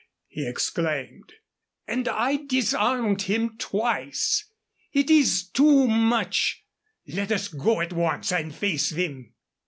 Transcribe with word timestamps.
he 0.27 0.47
exclaimed; 0.47 1.33
"and 1.85 2.07
I 2.07 2.37
disarmed 2.47 3.21
him 3.21 3.55
twice. 3.59 4.45
It 4.93 5.11
is 5.11 5.47
too 5.47 5.85
much 5.85 6.63
let 7.05 7.31
us 7.31 7.49
go 7.49 7.81
at 7.81 7.93
once 7.93 8.31
and 8.31 8.51
face 8.55 8.89
them." 8.89 9.35